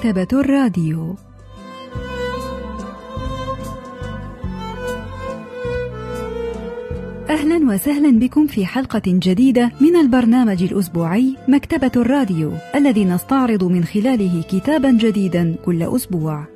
[0.00, 1.16] مكتبة الراديو
[7.30, 14.42] أهلا وسهلا بكم في حلقة جديدة من البرنامج الأسبوعي مكتبة الراديو الذي نستعرض من خلاله
[14.42, 16.46] كتابا جديدا كل أسبوع.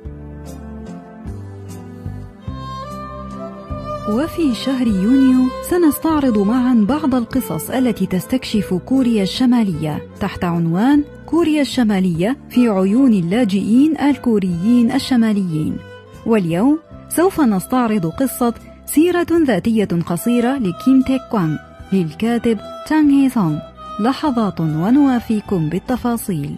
[4.09, 10.03] وفي شهر يونيو سنستعرض معا بعض القصص التي تستكشف كوريا الشمالية.
[10.19, 15.77] تحت عنوان كوريا الشمالية في عيون اللاجئين الكوريين الشماليين.
[16.25, 18.53] واليوم سوف نستعرض قصة
[18.85, 21.57] سيرة ذاتية قصيرة لكيم تيك كوان
[21.93, 23.59] للكاتب تانغ هي سونغ.
[23.99, 26.55] لحظات ونوافيكم بالتفاصيل.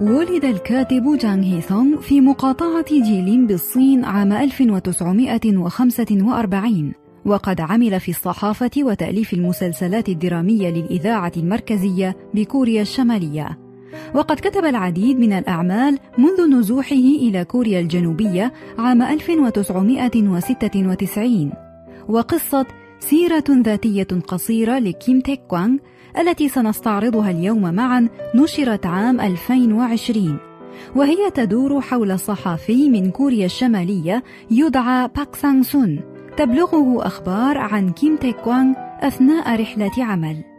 [0.00, 6.92] ولد الكاتب جانغ هي سونغ في مقاطعة جيلين بالصين عام 1945
[7.24, 13.58] وقد عمل في الصحافة وتأليف المسلسلات الدرامية للإذاعة المركزية بكوريا الشمالية.
[14.14, 21.52] وقد كتب العديد من الأعمال منذ نزوحه إلى كوريا الجنوبية عام 1996
[22.08, 22.66] وقصة
[23.00, 25.76] سيرة ذاتية قصيرة لكيم تيك كوانغ
[26.18, 30.38] التي سنستعرضها اليوم معا نشرت عام 2020
[30.96, 36.00] وهي تدور حول صحافي من كوريا الشمالية يدعى باك سانغ سون
[36.36, 40.57] تبلغه أخبار عن كيم تيك كوانغ أثناء رحلة عمل.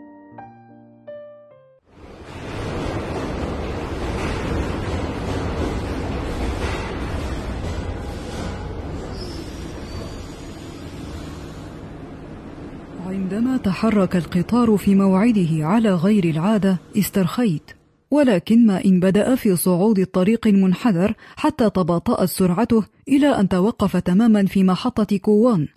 [13.69, 17.71] تحرك القطار في موعده على غير العادة استرخيت.
[18.11, 24.45] ولكن ما إن بدأ في صعود الطريق المنحدر حتى تباطأت سرعته إلى أن توقف تماما
[24.45, 25.67] في محطة كوان.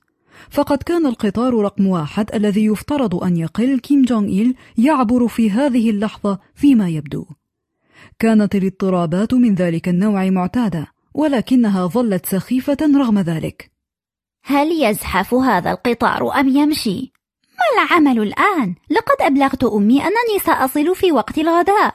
[0.50, 5.90] فقد كان القطار رقم واحد الذي يفترض أن يقل كيم جونغ إيل يعبر في هذه
[5.90, 7.26] اللحظة فيما يبدو.
[8.18, 13.70] كانت الاضطرابات من ذلك النوع معتادة ولكنها ظلت سخيفة رغم ذلك.
[14.44, 17.11] هل يزحف هذا القطار أم يمشي؟
[17.62, 21.94] ما العمل الآن؟ لقد أبلغت أمي أنني سأصل في وقت الغداء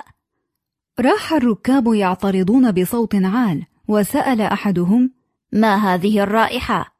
[1.00, 5.12] راح الركاب يعترضون بصوت عال وسأل أحدهم
[5.52, 6.98] ما هذه الرائحة؟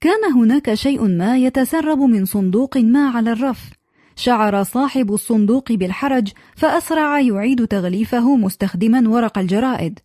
[0.00, 3.70] كان هناك شيء ما يتسرب من صندوق ما على الرف
[4.16, 9.98] شعر صاحب الصندوق بالحرج فأسرع يعيد تغليفه مستخدما ورق الجرائد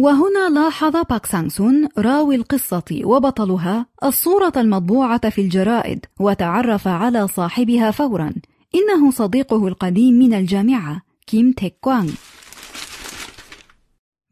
[0.00, 8.32] وهنا لاحظ باك سانغسون راوي القصة وبطلها الصورة المطبوعة في الجرائد وتعرف على صاحبها فورا.
[8.74, 12.12] إنه صديقه القديم من الجامعة كيم تيك كوانغ.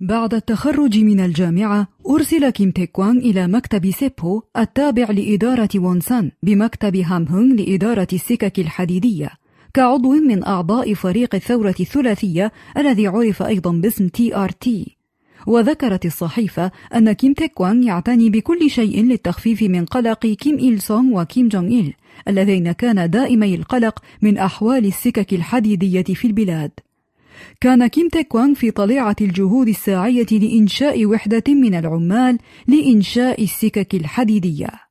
[0.00, 6.97] بعد التخرج من الجامعة أرسل كيم تيك كوانغ إلى مكتب سيبو التابع لإدارة وونسان بمكتب
[6.97, 9.31] هام هونغ لإدارة السكك الحديدية.
[9.75, 15.00] كعضو من أعضاء فريق الثورة الثلاثية الذي عرف أيضا باسم TRT.
[15.47, 21.21] وذكرت الصحيفة أن كيم تيك كوان يعتني بكل شيء للتخفيف من قلق كيم إيل سونغ
[21.21, 21.95] وكيم جونغ إيل
[22.28, 26.71] اللذين كانا دائمي القلق من أحوال السكك الحديدية في البلاد.
[27.61, 34.90] كان كيم تيك كوان في طليعة الجهود الساعية لإنشاء وحدة من العمال لإنشاء السكك الحديدية.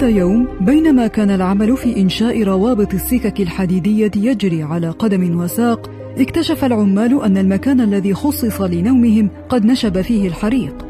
[0.00, 6.64] ذات يوم بينما كان العمل في إنشاء روابط السكك الحديدية يجري على قدم وساق اكتشف
[6.64, 10.86] العمال أن المكان الذي خصص لنومهم قد نشب فيه الحريق.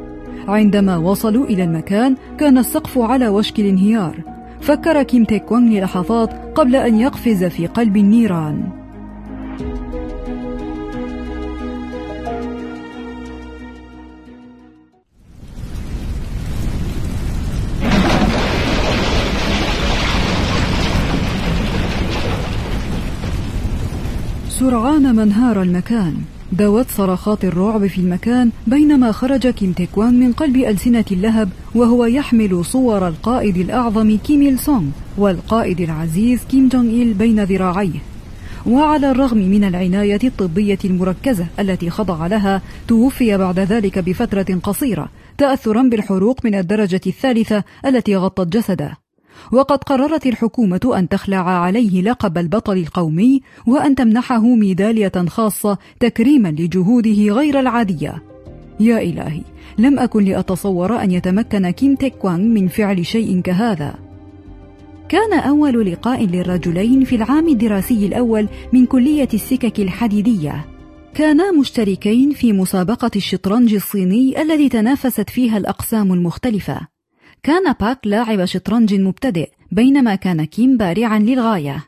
[0.49, 4.17] عندما وصلوا إلى المكان كان السقف على وشك الانهيار.
[4.61, 8.80] فكر كيم تيك وانغ للحظات قبل أن يقفز في قلب النيران.
[24.70, 26.14] سرعان ما انهار المكان.
[26.52, 32.64] دوت صرخات الرعب في المكان بينما خرج كيم تيكوان من قلب ألسنة اللهب وهو يحمل
[32.64, 37.99] صور القائد الأعظم كيم إل سونغ والقائد العزيز كيم جونغ إيل بين ذراعيه.
[38.67, 45.08] وعلى الرغم من العناية الطبية المركزة التي خضع لها توفي بعد ذلك بفترة قصيرة
[45.38, 48.99] تأثرا بالحروق من الدرجة الثالثة التي غطت جسده.
[49.52, 57.32] وقد قررت الحكومة أن تخلع عليه لقب البطل القومي وأن تمنحه ميدالية خاصة تكريما لجهوده
[57.32, 58.22] غير العادية.
[58.81, 59.42] يا إلهي،
[59.78, 63.94] لم أكن لأتصور أن يتمكن كيم تيك وانغ من فعل شيء كهذا.
[65.08, 70.64] كان أول لقاء للرجلين في العام الدراسي الأول من كلية السكك الحديدية.
[71.14, 76.81] كانا مشتركين في مسابقة الشطرنج الصيني الذي تنافست فيها الأقسام المختلفة.
[77.42, 81.84] كان باك لاعب شطرنج مبتدئ بينما كان كيم بارعا للغاية.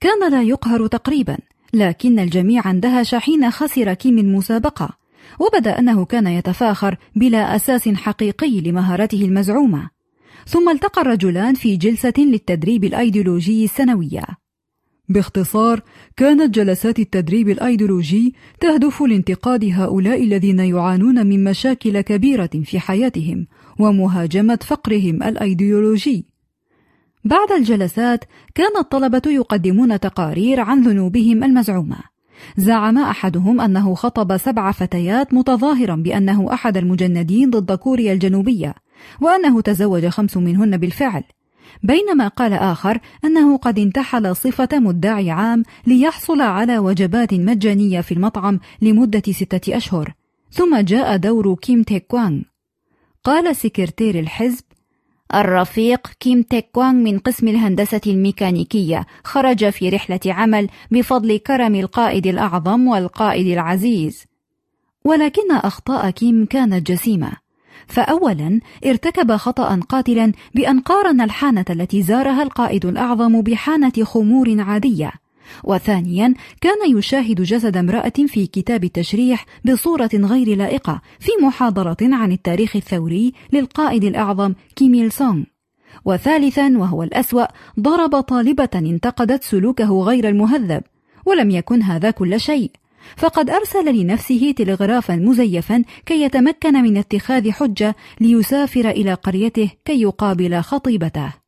[0.00, 1.38] كان لا يقهر تقريبا
[1.74, 4.90] لكن الجميع اندهش حين خسر كيم المسابقة.
[5.38, 9.90] وبدا أنه كان يتفاخر بلا أساس حقيقي لمهارته المزعومة.
[10.46, 14.22] ثم التقى الرجلان في جلسة للتدريب الأيديولوجي السنوية.
[15.08, 15.80] باختصار
[16.16, 23.46] كانت جلسات التدريب الأيديولوجي تهدف لانتقاد هؤلاء الذين يعانون من مشاكل كبيرة في حياتهم
[23.78, 26.26] ومهاجمة فقرهم الأيديولوجي.
[27.24, 28.24] بعد الجلسات
[28.54, 31.96] كان الطلبة يقدمون تقارير عن ذنوبهم المزعومة.
[32.56, 38.74] زعم أحدهم أنه خطب سبع فتيات متظاهرا بأنه أحد المجندين ضد كوريا الجنوبية
[39.20, 41.22] وأنه تزوج خمس منهن بالفعل.
[41.82, 48.60] بينما قال آخر أنه قد انتحل صفة مدعي عام ليحصل على وجبات مجانية في المطعم
[48.82, 50.14] لمدة ستة أشهر.
[50.50, 52.51] ثم جاء دور كيم تيك وانغ.
[53.24, 54.64] قال سكرتير الحزب
[55.34, 62.26] الرفيق كيم تيك كوانغ من قسم الهندسة الميكانيكية خرج في رحلة عمل بفضل كرم القائد
[62.26, 64.24] الأعظم والقائد العزيز.
[65.04, 67.32] ولكن أخطاء كيم كانت جسيمة.
[67.86, 75.12] فأولا ارتكب خطأ قاتلا بأن قارن الحانة التي زارها القائد الأعظم بحانة خمور عادية.
[75.64, 82.76] وثانيا كان يشاهد جسد امرأة في كتاب التشريح بصورة غير لائقة في محاضرة عن التاريخ
[82.76, 85.42] الثوري للقائد الأعظم كيم إل سونغ.
[86.04, 87.46] وثالثا وهو الأسوأ
[87.80, 90.82] ضرب طالبة انتقدت سلوكه غير المهذب
[91.26, 92.70] ولم يكن هذا كل شيء.
[93.16, 100.60] فقد أرسل لنفسه تلغرافا مزيفا كي يتمكن من اتخاذ حجة ليسافر إلى قريته كي يقابل
[100.60, 101.41] خطيبته.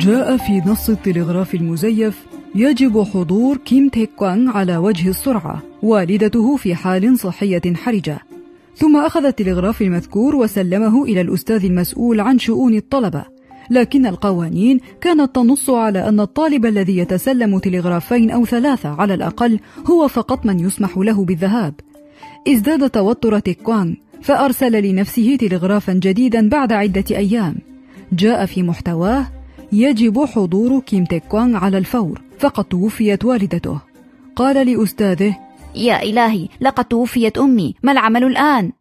[0.00, 6.74] جاء في نص التلغراف المزيف يجب حضور كيم تيك كوانغ على وجه السرعة والدته في
[6.74, 8.18] حال صحية حرجة.
[8.76, 13.24] ثم أخذ التلغراف المذكور وسلمه إلى الأستاذ المسؤول عن شؤون الطلبة.
[13.70, 19.60] لكن القوانين كانت تنص على أن الطالب الذي يتسلم تلغرافين أو ثلاثة على الأقل
[19.90, 21.74] هو فقط من يسمح له بالذهاب.
[22.48, 27.54] ازداد توتر تيك كوانغ فأرسل لنفسه تلغرافا جديدا بعد عدة أيام.
[28.12, 29.39] جاء في محتواه
[29.72, 33.80] يجب حضور كيم تيكوانغ على الفور فقد توفيت والدته.
[34.36, 35.36] قال لأستاذه
[35.74, 37.74] يا إلهي لقد توفيت أمي.
[37.82, 38.72] ما العمل الآن؟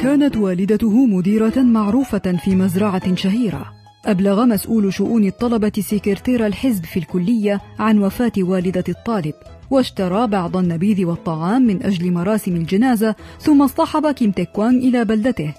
[0.00, 3.75] كانت والدته مديرة معروفة في مزرعة شهيرة.
[4.06, 9.34] أبلغ مسؤول شؤون الطلبة سكرتير الحزب في الكلية عن وفاة والدة الطالب
[9.70, 15.54] واشترى بعض النبيذ والطعام من أجل مراسم الجنازة ثم اصطحب كيم تيك كوانغ إلى بلدته.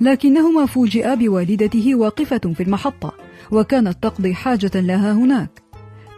[0.00, 3.12] لكنهما فوجئا بوالدته واقفة في المحطة
[3.52, 5.62] وكانت تقضي حاجة لها هناك.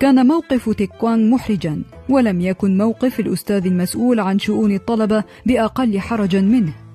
[0.01, 6.41] كان موقف تيك كوانغ محرجا ولم يكن موقف الأستاذ المسؤول عن شؤون الطلبة بأقل حرجا
[6.41, 6.88] منه.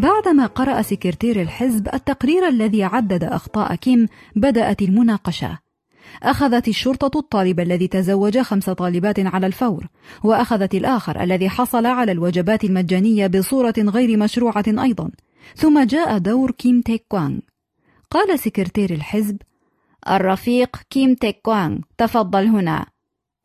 [0.00, 5.58] بعدما قرأ سكرتير الحزب التقرير الذي عدد أخطاء كيم بدأت المناقشة.
[6.22, 9.86] أخذت الشرطة الطالب الذي تزوج خمس طالبات على الفور
[10.24, 15.10] وأخذت الآخر الذي حصل على الوجبات المجانية بصورة غير مشروعة أيضا.
[15.56, 17.38] ثم جاء دور كيم تيك كوانغ.
[18.10, 19.36] قال سكرتير الحزب
[20.10, 22.86] الرفيق كيم تيك كوانغ تفضل هنا.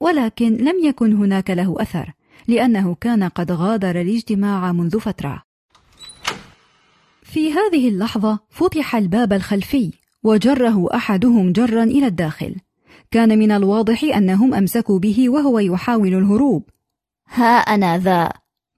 [0.02, 2.14] ولكن لم يكن هناك له أثر
[2.48, 5.45] لأنه كان قد غادر الاجتماع منذ فترة.
[7.26, 9.92] في هذه اللحظة فتح الباب الخلفي
[10.24, 12.56] وجره أحدهم جرا إلى الداخل.
[13.12, 16.70] كان من الواضح أنهم أمسكوا به وهو يحاول الهروب.
[17.30, 18.30] ها أنا ذا.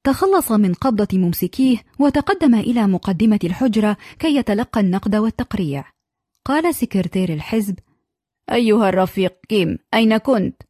[0.04, 5.86] تخلص من قبضة ممسكيه وتقدم إلى مقدمة الحجرة كي يتلقى النقد والتقريع.
[6.46, 7.80] قال سكرتير الحزب
[8.52, 10.62] أيها الرفيق كيم أين كنت؟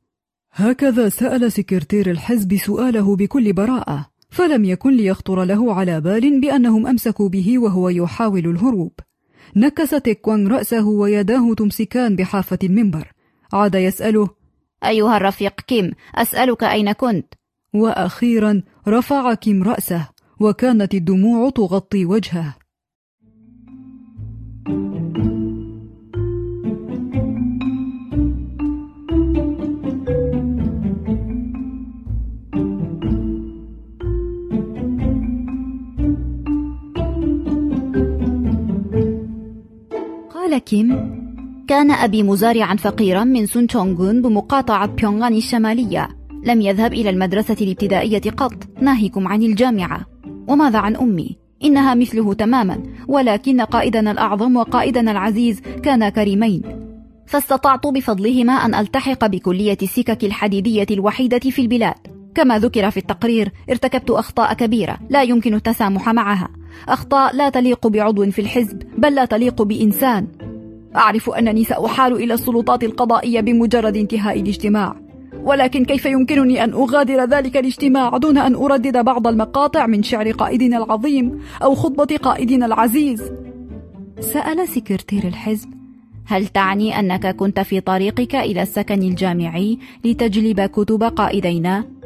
[0.52, 4.17] هكذا سأل سكرتير الحزب سؤاله بكل براءة.
[4.30, 8.92] فلم يكن ليخطر له على بال بأنهم أمسكوا به وهو يحاول الهروب.
[9.56, 13.12] نكس تيك كوانغ رأسه ويداه تمسكان بحافة المنبر.
[13.54, 14.30] عاد يسأله
[14.86, 17.34] أيها الرفيق كيم أسألك أين كنت؟
[17.74, 20.08] وأخيرا رفع كيم رأسه
[20.40, 22.56] وكانت الدموع تغطي وجهه.
[40.48, 40.90] قال كيم
[41.68, 46.08] كان أبي مزارعا فقيرا من سون تشونغون بمقاطعة بيونغان الشمالية.
[46.44, 48.54] لم يذهب إلى المدرسة الابتدائية قط.
[48.82, 50.06] ناهيكم عن الجامعة.
[50.48, 56.62] وماذا عن أمي؟ إنها مثله تماما ولكن قائدنا الأعظم وقائدنا العزيز كانا كريمين.
[57.26, 62.17] فاستطعت بفضلهما أن ألتحق بكلية السكك الحديدية الوحيدة في البلاد.
[62.38, 66.50] كما ذكر في التقرير ارتكبت أخطاء كبيرة لا يمكن التسامح معها
[66.90, 70.28] أخطاء لا تليق بعضو في الحزب بل لا تليق بإنسان
[70.96, 74.96] أعرف أنني سأحال إلى السلطات القضائية بمجرد انتهاء الاجتماع
[75.44, 80.78] ولكن كيف يمكنني أن أغادر ذلك الاجتماع دون أن أردد بعض المقاطع من شعر قائدنا
[80.78, 83.32] العظيم أو خطبة قائدنا العزيز؟
[84.20, 85.70] سأل سكرتير الحزب
[86.26, 91.97] هل تعني أنك كنت في طريقك إلى السكن الجامعي لتجلب كتب قائدينا؟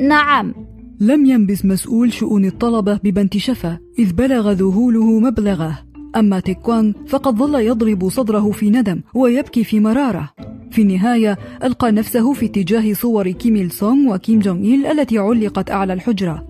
[0.00, 0.54] نعم.
[1.00, 5.78] لم ينبس مسؤول شؤون الطلبة ببنت شفا إذ بلغ ذهوله مبلغه.
[6.16, 10.30] أما تيك كوانغ فقد ظل يضرب صدره في ندم ويبكي في مرارة.
[10.70, 15.70] في النهاية ألقى نفسه في اتجاه صور كيم إل سونغ وكيم جونغ إل التي علقت
[15.70, 16.46] أعلى الحجرة.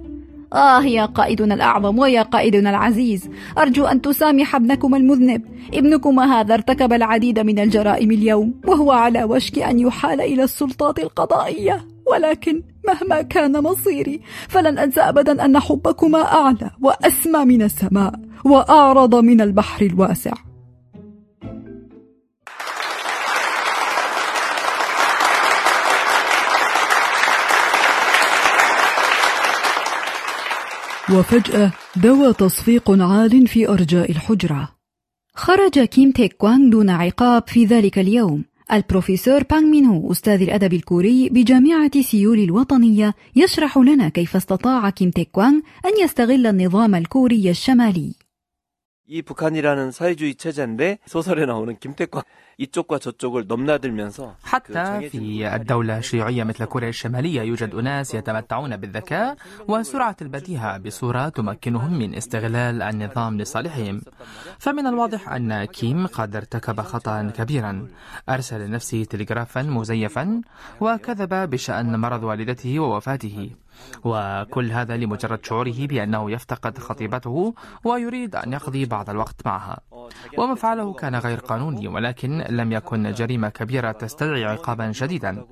[0.52, 3.28] آه يا قائدنا الأعظم ويا قائدنا العزيز
[3.58, 5.42] أرجو أن تسامح ابنكما المذنب.
[5.74, 11.86] ابنكما هذا ارتكب العديد من الجرائم اليوم وهو على وشك أن يحال إلى السلطات القضائية.
[12.10, 19.40] ولكن مهما كان مصيري فلن أنسى أبدا أن حبكما أعلى وأسمى من السماء وأعرض من
[19.40, 20.32] البحر الواسع.
[31.12, 34.68] وفجأة دوى تصفيق عال في أرجاء الحجرة.
[35.34, 38.49] خرج كيم تيك كوانغ دون عقاب في ذلك اليوم.
[38.72, 45.10] البروفيسور بانغ مين هو أستاذ الأدب الكوري بجامعة سيول الوطنية يشرح لنا كيف استطاع كيم
[45.10, 48.14] تيك كوانغ أن يستغل النظام الكوري الشمالي.
[49.09, 52.23] 이 북한이라는 사회주의 체제인데 소설에 나오는 김태광
[52.57, 59.35] 이쪽과 저쪽을 넘나들면서 حتى في الدولة الشيوعية مثل كوريا الشمالية يوجد أناس يتمتعون بالذكاء
[59.67, 64.01] وسرعة البديهة بصورة تمكنهم من استغلال النظام لصالحهم
[64.59, 67.87] فمن الواضح أن كيم قد ارتكب خطأ كبيرا
[68.29, 70.41] أرسل لنفسه تلغرافا مزيفا
[70.81, 73.51] وكذب بشأن مرض والدته ووفاته
[74.04, 79.80] وكل هذا لمجرد شعوره بأنه يفتقد خطيبته ويريد أن يقضي بعض الوقت معها.
[80.38, 85.44] وما فعله كان غير قانوني ولكن لم يكن جريمة كبيرة تستدعي عقابا شديدا.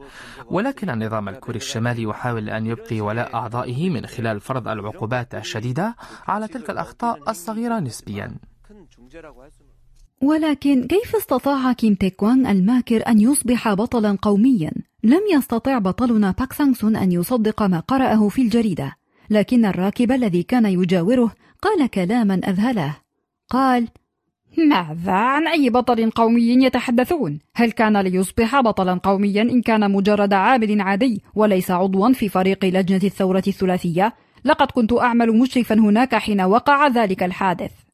[0.47, 5.97] ولكن النظام الكوري الشمالي يحاول أن يبقي ولاء أعضائه من خلال فرض العقوبات الشديدة
[6.29, 8.35] على تلك الأخطاء الصغيرة نسبيا.
[10.23, 16.53] ولكن كيف استطاع كيم تيك كوانغ الماكر أن يصبح بطلا قوميا؟ لم يستطع بطلنا باك
[16.53, 18.97] سانغسون أن يصدق ما قرأه في الجريدة
[19.31, 22.97] لكن الراكب الذي كان يجاوره قال كلاما أذهله
[23.51, 23.89] قال
[24.59, 30.81] ماذا عن أي بطل قومي يتحدثون؟ هل كان ليصبح بطلا قوميا إن كان مجرد عامل
[30.81, 34.15] عادي وليس عضوا في فريق لجنة الثورة الثلاثية؟
[34.45, 37.88] لقد كنت أعمل مشرفا هناك حين وقع ذلك الحادث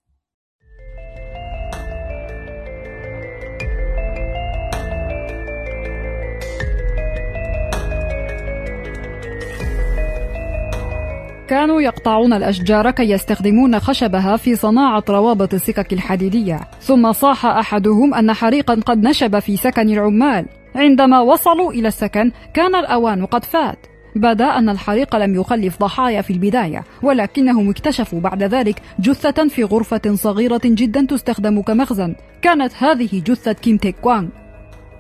[11.48, 16.60] كانوا يقطعون الأشجار كي يستخدمون خشبها في صناعة روابط السكك الحديدية.
[16.80, 20.46] ثم صاح أحدهم أن حريقا قد نشب في سكن العمال.
[20.74, 23.78] عندما وصلوا إلى السكن كان الأوان قد فات.
[24.16, 30.14] بدا أن الحريق لم يخلف ضحايا في البداية ولكنهم اكتشفوا بعد ذلك جثة في غرفة
[30.14, 32.14] صغيرة جدا تستخدم كمخزن.
[32.42, 34.28] كانت هذه جثة كيم تيك كوانغ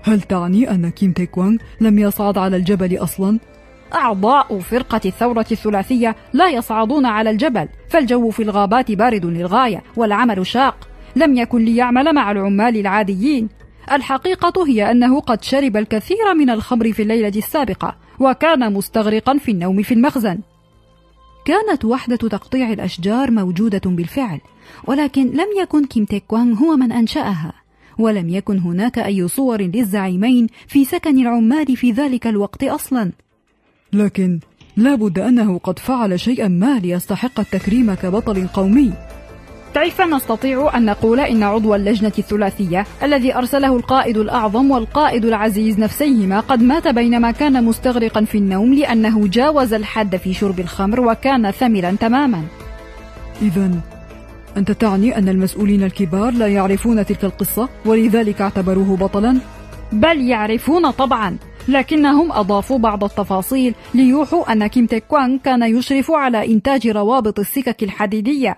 [0.02, 3.38] هل تعني أن كيم تيك كوانغ لم يصعد على الجبل أصلا؟
[3.94, 10.88] أعضاء فرقة الثورة الثلاثية لا يصعدون على الجبل فالجو في الغابات بارد للغاية والعمل شاق.
[11.16, 13.48] لم يكن ليعمل مع العمال العاديين.
[13.92, 19.82] الحقيقة هي أنه قد شرب الكثير من الخمر في الليلة السابقة وكان مستغرقا في النوم
[19.82, 20.38] في المخزن.
[21.44, 24.40] كانت وحدة تقطيع الأشجار موجودة بالفعل
[24.86, 27.52] ولكن لم يكن كيم تيك وانغ هو من أنشأها.
[27.98, 33.12] ولم يكن هناك أي صور للزعيمين في سكن العمال في ذلك الوقت أصلا.
[33.94, 34.40] لكن
[34.76, 38.92] لا بد أنه قد فعل شيئا ما ليستحق التكريم كبطل قومي.
[39.74, 46.40] كيف نستطيع أن نقول إن عضو اللجنة الثلاثية الذي أرسله القائد الأعظم والقائد العزيز نفسيهما
[46.40, 51.96] قد مات بينما كان مستغرقا في النوم لأنه جاوز الحد في شرب الخمر وكان ثملا
[52.00, 52.42] تماما.
[53.42, 53.70] إذا
[54.56, 59.38] أنت تعني أن المسؤولين الكبار لا يعرفون تلك القصة ولذلك اعتبروه بطلا؟
[59.92, 61.36] بل يعرفون طبعا.
[61.68, 67.82] لكنهم أضافوا بعض التفاصيل ليوحوا أن كيم تيك كوان كان يشرف على إنتاج روابط السكك
[67.82, 68.56] الحديدية.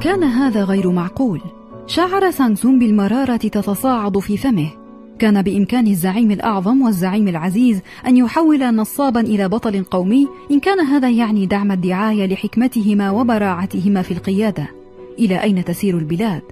[0.00, 1.40] كان هذا غير معقول.
[1.86, 4.85] شعر سانغسون بالمرارة تتصاعد في فمه.
[5.18, 11.10] كان بإمكان الزعيم الأعظم والزعيم العزيز أن يحول نصابا إلى بطل قومي إن كان هذا
[11.10, 14.70] يعني دعم الدعاية لحكمتهما وبراعتهما في القيادة
[15.18, 16.42] إلى أين تسير البلاد؟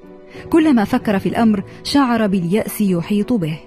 [0.51, 3.59] كلما فكر في الأمر شعر باليأس يحيط به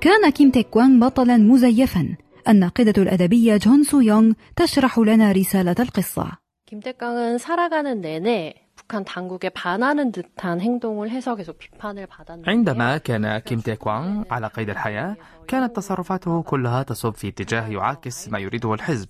[0.00, 2.16] كان كيم تيك وان بطلا مزيفا
[2.48, 10.12] الناقدة الأدبية جون سو يونغ تشرح لنا رسالة القصة 김태광은 살아가는 내내 북한 당국에 반하는
[10.12, 15.16] 듯한 행동을 해서 계속 비판을 받았는데 عندما كان كيم تيكوان على قيد الحياة
[15.48, 19.08] كانت تصرفاته كلها تصب في اتجاه يعاكس ما يريده الحزب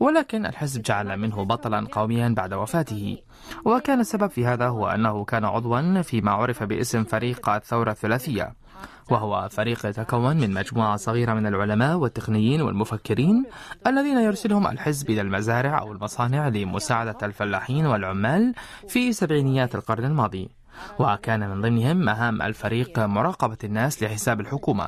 [0.00, 3.18] ولكن الحزب جعل منه بطلا قوميا بعد وفاته
[3.64, 8.54] وكان السبب في هذا هو أنه كان عضوا فيما عرف باسم فريق الثورة الثلاثية
[9.09, 13.45] وهو فريق يتكون من مجموعة صغيرة من العلماء والتقنيين والمفكرين
[13.87, 18.53] الذين يرسلهم الحزب إلى المزارع أو المصانع لمساعدة الفلاحين والعمال
[18.87, 20.49] في سبعينيات القرن الماضي.
[20.99, 24.87] وكان من ضمنهم مهام الفريق مراقبة الناس لحساب الحكومة.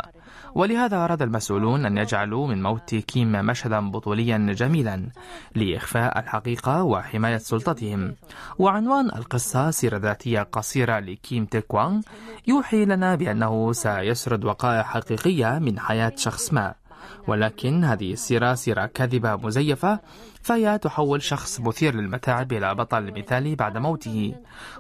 [0.55, 5.09] ولهذا أراد المسؤولون أن يجعلوا من موت كيم مشهدا بطوليا جميلا
[5.55, 8.15] لإخفاء الحقيقة وحماية سلطتهم.
[8.59, 12.01] وعنوان القصة سيرة ذاتية قصيرة لكيم تيكوان
[12.47, 16.82] يوحي لنا بأنه سيسرد وقائع حقيقية من حياة شخص ما.
[17.27, 19.99] ولكن هذه السيرة سيرة كاذبة مزيفة
[20.41, 24.35] فهي تحول شخص مثير للمتاعب إلى بطل مثالي بعد موته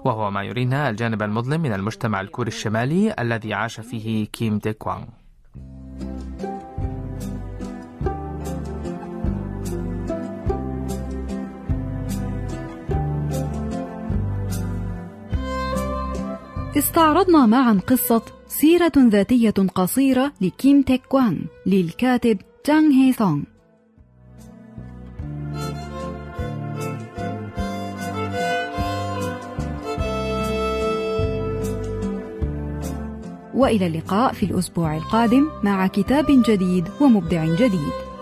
[0.05, 5.07] وهو ما يرينا الجانب المظلم من المجتمع الكوري الشمالي الذي عاش فيه كيم تيكوان
[16.77, 18.21] استعرضنا معا قصة
[18.59, 22.37] سيرة ذاتية قصيرة لكيم تيك كوان للكاتب
[22.67, 23.41] جانغ هي سونغ.
[33.53, 38.12] وإلى اللقاء في الأسبوع القادم مع كتاب جديد ومبدع جديد.